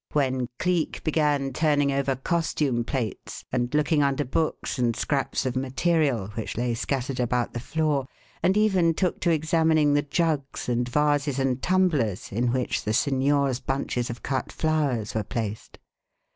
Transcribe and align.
when 0.13 0.49
Cleek 0.57 1.03
began 1.03 1.53
turning 1.53 1.91
over 1.91 2.15
costume 2.15 2.83
plates 2.83 3.45
and 3.51 3.71
looking 3.75 4.01
under 4.01 4.25
books 4.25 4.79
and 4.79 4.95
scraps 4.95 5.45
of 5.45 5.55
material 5.55 6.29
which 6.29 6.57
lay 6.57 6.73
scattered 6.73 7.19
about 7.19 7.53
the 7.53 7.59
floor, 7.59 8.07
and 8.41 8.57
even 8.57 8.95
took 8.95 9.19
to 9.19 9.29
examining 9.29 9.93
the 9.93 10.01
jugs 10.01 10.67
and 10.67 10.89
vases 10.89 11.37
and 11.37 11.61
tumblers 11.61 12.31
in 12.31 12.51
which 12.51 12.83
the 12.83 12.93
signor's 12.93 13.59
bunches 13.59 14.09
of 14.09 14.23
cut 14.23 14.51
flowers 14.51 15.13
were 15.13 15.21
placed. 15.23 15.77